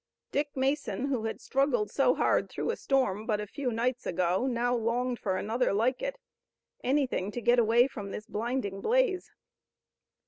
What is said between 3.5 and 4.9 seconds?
nights ago now